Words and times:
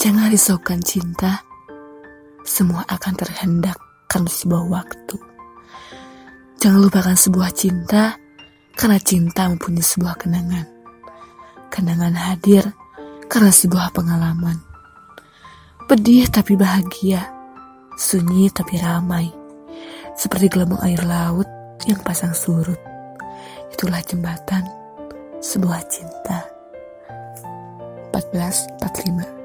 Jangan 0.00 0.32
risaukan 0.32 0.80
cinta, 0.80 1.44
semua 2.40 2.88
akan 2.88 3.20
terhendak 3.20 3.76
karena 4.08 4.32
sebuah 4.32 4.64
waktu. 4.72 5.16
Jangan 6.56 6.80
lupakan 6.88 7.12
sebuah 7.12 7.52
cinta, 7.52 8.16
karena 8.80 8.96
cinta 8.96 9.44
mempunyai 9.52 9.84
sebuah 9.84 10.16
kenangan. 10.16 10.64
Kenangan 11.68 12.16
hadir 12.16 12.64
karena 13.28 13.52
sebuah 13.52 13.92
pengalaman. 13.92 14.56
Pedih 15.84 16.32
tapi 16.32 16.56
bahagia, 16.56 17.20
sunyi 18.00 18.48
tapi 18.48 18.80
ramai. 18.80 19.28
Seperti 20.16 20.48
gelombang 20.48 20.80
air 20.80 21.04
laut 21.04 21.44
yang 21.84 22.00
pasang 22.00 22.32
surut. 22.32 22.80
Itulah 23.68 24.00
jembatan 24.08 24.64
sebuah 25.44 25.84
cinta. 25.92 26.48
1445 28.16 29.39